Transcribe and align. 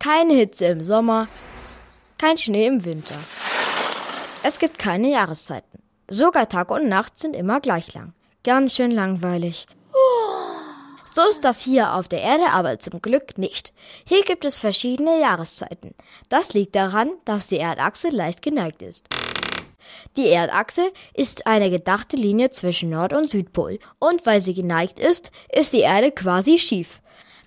Keine 0.00 0.32
Hitze 0.32 0.64
im 0.64 0.82
Sommer, 0.82 1.28
kein 2.16 2.38
Schnee 2.38 2.66
im 2.66 2.86
Winter. 2.86 3.16
Es 4.42 4.58
gibt 4.58 4.78
keine 4.78 5.10
Jahreszeiten. 5.10 5.82
Sogar 6.08 6.48
Tag 6.48 6.70
und 6.70 6.88
Nacht 6.88 7.18
sind 7.18 7.34
immer 7.34 7.60
gleich 7.60 7.92
lang. 7.92 8.14
Ganz 8.42 8.74
schön 8.74 8.92
langweilig. 8.92 9.66
So 11.04 11.20
ist 11.28 11.44
das 11.44 11.60
hier 11.60 11.92
auf 11.92 12.08
der 12.08 12.22
Erde 12.22 12.46
aber 12.50 12.78
zum 12.78 13.02
Glück 13.02 13.36
nicht. 13.36 13.74
Hier 14.08 14.22
gibt 14.22 14.46
es 14.46 14.56
verschiedene 14.56 15.20
Jahreszeiten. 15.20 15.94
Das 16.30 16.54
liegt 16.54 16.76
daran, 16.76 17.10
dass 17.26 17.48
die 17.48 17.58
Erdachse 17.58 18.08
leicht 18.08 18.40
geneigt 18.40 18.80
ist. 18.80 19.06
Die 20.16 20.28
Erdachse 20.28 20.90
ist 21.12 21.46
eine 21.46 21.68
gedachte 21.68 22.16
Linie 22.16 22.48
zwischen 22.50 22.88
Nord- 22.88 23.12
und 23.12 23.28
Südpol. 23.28 23.78
Und 23.98 24.24
weil 24.24 24.40
sie 24.40 24.54
geneigt 24.54 24.98
ist, 24.98 25.30
ist 25.52 25.74
die 25.74 25.80
Erde 25.80 26.10
quasi 26.10 26.58
schief. 26.58 27.02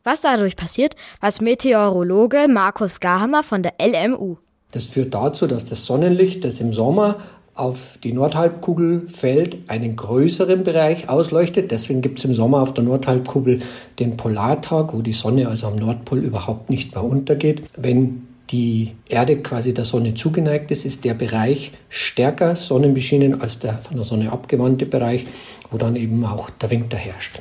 Was 0.05 0.19
dadurch 0.19 0.57
passiert, 0.57 0.97
weiß 1.21 1.39
Meteorologe 1.39 2.47
Markus 2.49 2.99
Gahammer 2.99 3.41
von 3.41 3.63
der 3.63 3.75
LMU. 3.81 4.35
Das 4.73 4.87
führt 4.87 5.13
dazu, 5.13 5.47
dass 5.47 5.63
das 5.63 5.85
Sonnenlicht, 5.85 6.43
das 6.43 6.59
im 6.59 6.73
Sommer 6.73 7.19
auf 7.55 7.99
die 8.03 8.11
Nordhalbkugel 8.11 9.07
fällt, 9.07 9.69
einen 9.69 9.95
größeren 9.95 10.65
Bereich 10.65 11.07
ausleuchtet. 11.07 11.71
Deswegen 11.71 12.01
gibt 12.01 12.19
es 12.19 12.25
im 12.25 12.33
Sommer 12.33 12.61
auf 12.61 12.73
der 12.73 12.83
Nordhalbkugel 12.83 13.59
den 13.97 14.17
Polartag, 14.17 14.93
wo 14.93 15.01
die 15.01 15.13
Sonne 15.13 15.47
also 15.47 15.67
am 15.67 15.77
Nordpol 15.77 16.19
überhaupt 16.19 16.69
nicht 16.69 16.93
mehr 16.93 17.03
untergeht. 17.05 17.63
Wenn 17.77 18.27
die 18.49 18.95
Erde 19.07 19.37
quasi 19.37 19.73
der 19.73 19.85
Sonne 19.85 20.15
zugeneigt 20.15 20.69
ist, 20.71 20.83
ist 20.83 21.05
der 21.05 21.13
Bereich 21.13 21.71
stärker 21.87 22.57
sonnenbeschienen 22.57 23.39
als 23.39 23.59
der 23.59 23.77
von 23.77 23.95
der 23.95 24.03
Sonne 24.03 24.33
abgewandte 24.33 24.85
Bereich, 24.85 25.25
wo 25.71 25.77
dann 25.77 25.95
eben 25.95 26.25
auch 26.25 26.49
der 26.49 26.71
Winter 26.71 26.97
herrscht. 26.97 27.39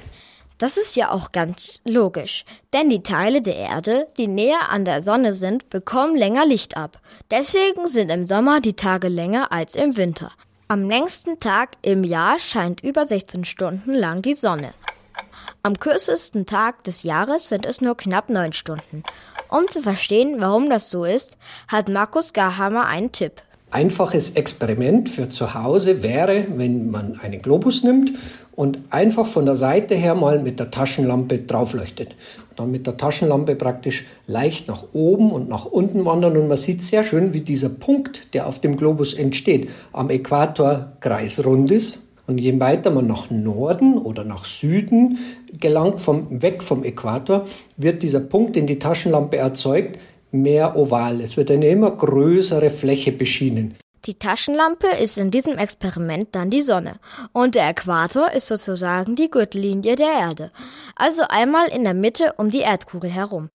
Das 0.59 0.77
ist 0.77 0.95
ja 0.95 1.11
auch 1.11 1.33
ganz 1.33 1.80
logisch, 1.84 2.45
denn 2.73 2.88
die 2.88 3.02
Teile 3.02 3.43
der 3.43 3.56
Erde, 3.56 4.06
die 4.16 4.29
näher 4.29 4.70
an 4.70 4.84
der 4.84 5.02
Sonne 5.02 5.34
sind, 5.34 5.70
bekommen 5.70 6.15
länger 6.15 6.47
Licht 6.47 6.77
ab. 6.77 7.01
Deswegen 7.30 7.88
sind 7.88 8.10
im 8.10 8.27
Sommer 8.27 8.60
die 8.60 8.74
Tage 8.74 9.09
länger 9.09 9.51
als 9.51 9.74
im 9.74 9.96
Winter. 9.96 10.30
Am 10.68 10.88
längsten 10.88 11.38
Tag 11.38 11.76
im 11.82 12.04
Jahr 12.04 12.38
scheint 12.38 12.82
über 12.82 13.04
16 13.04 13.45
Stunden 13.45 13.93
lang 13.93 14.23
die 14.23 14.35
Sonne. 14.35 14.73
Am 15.63 15.79
kürzesten 15.79 16.46
Tag 16.46 16.82
des 16.85 17.02
Jahres 17.02 17.48
sind 17.48 17.66
es 17.66 17.80
nur 17.80 17.96
knapp 17.96 18.30
9 18.30 18.52
Stunden. 18.52 19.02
Um 19.48 19.69
zu 19.69 19.82
verstehen, 19.82 20.41
warum 20.41 20.71
das 20.71 20.91
so 20.91 21.04
ist, 21.04 21.37
hat 21.69 21.88
Markus 21.88 22.32
Garhammer 22.32 22.87
einen 22.87 23.13
Tipp. 23.13 23.43
Einfaches 23.73 24.32
Experiment 24.32 25.09
für 25.09 25.30
zu 25.30 25.54
Hause 25.54 26.02
wäre, 26.02 26.45
wenn 26.56 26.90
man 26.90 27.18
einen 27.23 27.40
Globus 27.40 27.82
nimmt 27.82 28.12
und 28.54 28.79
einfach 28.90 29.26
von 29.26 29.46
der 29.46 29.56
Seite 29.56 29.95
her 29.95 30.14
mal 30.14 30.42
mit 30.42 30.60
der 30.60 30.70
Taschenlampe 30.70 31.38
draufleuchtet. 31.38 32.10
Und 32.51 32.60
dann 32.60 32.70
mit 32.70 32.87
der 32.87 32.98
Taschenlampe 32.98 33.56
praktisch 33.56 34.04
leicht 34.26 34.68
nach 34.68 34.84
oben 34.92 35.32
und 35.32 35.48
nach 35.48 35.64
unten 35.64 36.04
wandern 36.04 36.37
und 36.37 36.48
man 36.48 36.59
sieht 36.59 36.82
sehr 36.82 37.02
schön, 37.02 37.32
wie 37.32 37.40
dieser 37.40 37.70
Punkt, 37.70 38.34
der 38.34 38.46
auf 38.46 38.60
dem 38.60 38.76
Globus 38.76 39.14
entsteht, 39.14 39.70
am 39.95 40.10
Äquator 40.10 40.92
kreisrund 41.01 41.70
ist. 41.70 42.01
Und 42.26 42.38
je 42.38 42.60
weiter 42.60 42.90
man 42.90 43.07
nach 43.07 43.30
Norden 43.30 43.96
oder 43.96 44.23
nach 44.23 44.45
Süden 44.45 45.18
gelangt, 45.59 46.01
vom, 46.01 46.42
weg 46.42 46.62
vom 46.62 46.84
Äquator, 46.84 47.46
wird 47.79 48.02
dieser 48.02 48.20
Punkt, 48.20 48.54
den 48.54 48.66
die 48.66 48.79
Taschenlampe 48.79 49.38
erzeugt, 49.38 49.98
mehr 50.33 50.77
oval. 50.77 51.21
Es 51.21 51.37
wird 51.37 51.51
eine 51.51 51.69
immer 51.69 51.91
größere 51.91 52.71
Fläche 52.71 53.13
beschienen. 53.13 53.77
Die 54.05 54.19
Taschenlampe 54.19 54.88
ist 55.01 55.16
in 55.16 55.30
diesem 55.30 55.57
Experiment 55.59 56.35
dann 56.35 56.51
die 56.51 56.63
Sonne 56.63 56.97
und 57.33 57.55
der 57.55 57.69
Äquator 57.69 58.33
ist 58.33 58.49
sozusagen 58.49 59.15
die 59.15 59.30
Gürtellinie 59.30 59.95
der 59.95 60.13
Erde, 60.13 60.51
also 60.97 61.23
einmal 61.29 61.69
in 61.69 61.85
der 61.85 61.95
Mitte 61.95 62.35
um 62.37 62.51
die 62.51 62.60
Erdkugel 62.63 63.10
herum. 63.10 63.49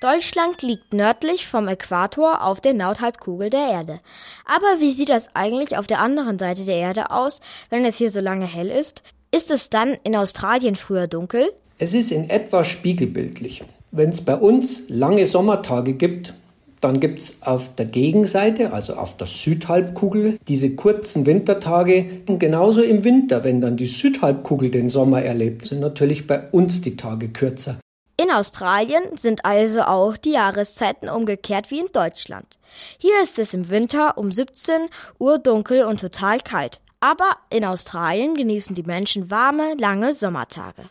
Deutschland 0.00 0.62
liegt 0.62 0.92
nördlich 0.92 1.48
vom 1.48 1.66
Äquator 1.66 2.44
auf 2.44 2.60
der 2.60 2.74
Nordhalbkugel 2.74 3.50
der 3.50 3.66
Erde. 3.68 4.00
Aber 4.44 4.78
wie 4.78 4.90
sieht 4.90 5.08
das 5.08 5.34
eigentlich 5.34 5.76
auf 5.76 5.86
der 5.86 6.00
anderen 6.00 6.38
Seite 6.38 6.64
der 6.64 6.76
Erde 6.76 7.10
aus, 7.10 7.40
wenn 7.70 7.84
es 7.84 7.96
hier 7.96 8.10
so 8.10 8.20
lange 8.20 8.46
hell 8.46 8.68
ist? 8.68 9.02
Ist 9.32 9.50
es 9.50 9.70
dann 9.70 9.96
in 10.04 10.14
Australien 10.14 10.76
früher 10.76 11.08
dunkel? 11.08 11.48
Es 11.78 11.94
ist 11.94 12.12
in 12.12 12.30
etwa 12.30 12.62
spiegelbildlich. 12.62 13.64
Wenn 13.96 14.10
es 14.10 14.20
bei 14.20 14.36
uns 14.36 14.82
lange 14.88 15.24
Sommertage 15.24 15.94
gibt, 15.94 16.34
dann 16.82 17.00
gibt 17.00 17.18
es 17.22 17.38
auf 17.40 17.76
der 17.76 17.86
Gegenseite, 17.86 18.74
also 18.74 18.92
auf 18.92 19.16
der 19.16 19.26
Südhalbkugel, 19.26 20.38
diese 20.46 20.76
kurzen 20.76 21.24
Wintertage. 21.24 22.22
Und 22.28 22.38
genauso 22.38 22.82
im 22.82 23.04
Winter, 23.04 23.42
wenn 23.42 23.62
dann 23.62 23.78
die 23.78 23.86
Südhalbkugel 23.86 24.70
den 24.70 24.90
Sommer 24.90 25.22
erlebt, 25.22 25.64
sind 25.64 25.80
natürlich 25.80 26.26
bei 26.26 26.46
uns 26.50 26.82
die 26.82 26.98
Tage 26.98 27.30
kürzer. 27.30 27.78
In 28.18 28.30
Australien 28.30 29.02
sind 29.14 29.46
also 29.46 29.80
auch 29.80 30.18
die 30.18 30.32
Jahreszeiten 30.32 31.08
umgekehrt 31.08 31.70
wie 31.70 31.80
in 31.80 31.88
Deutschland. 31.90 32.58
Hier 32.98 33.22
ist 33.22 33.38
es 33.38 33.54
im 33.54 33.70
Winter 33.70 34.18
um 34.18 34.30
17 34.30 34.88
Uhr 35.18 35.38
dunkel 35.38 35.84
und 35.84 36.02
total 36.02 36.40
kalt. 36.40 36.80
Aber 37.00 37.30
in 37.48 37.64
Australien 37.64 38.34
genießen 38.34 38.76
die 38.76 38.82
Menschen 38.82 39.30
warme, 39.30 39.74
lange 39.78 40.12
Sommertage. 40.12 40.82